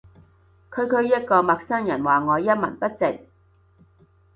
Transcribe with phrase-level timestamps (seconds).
[0.73, 3.27] 區區一個陌生人話我一文不值